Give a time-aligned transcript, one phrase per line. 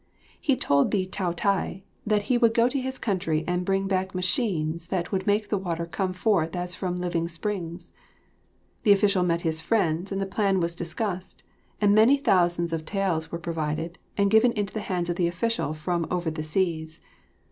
[0.39, 4.87] He told the Taotai that he would go to his country and bring back machines
[4.87, 7.91] that would make the water come forth as from living springs.
[8.81, 11.43] The official met his friends and the plan was discussed
[11.79, 15.71] and many thousands of taels were provided and given into the hands of the official
[15.71, 16.99] from over the seas.